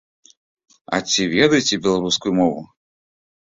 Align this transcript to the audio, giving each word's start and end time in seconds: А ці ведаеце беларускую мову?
А 0.97 1.01
ці 1.09 1.27
ведаеце 1.35 1.81
беларускую 1.85 2.35
мову? 2.41 2.67